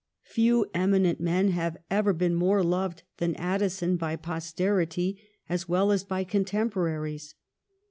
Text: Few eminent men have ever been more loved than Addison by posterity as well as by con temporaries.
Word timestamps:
Few 0.23 0.65
eminent 0.73 1.19
men 1.21 1.49
have 1.49 1.77
ever 1.91 2.11
been 2.11 2.33
more 2.33 2.63
loved 2.63 3.03
than 3.17 3.35
Addison 3.35 3.97
by 3.97 4.15
posterity 4.15 5.21
as 5.47 5.69
well 5.69 5.91
as 5.91 6.03
by 6.03 6.23
con 6.23 6.43
temporaries. 6.43 7.35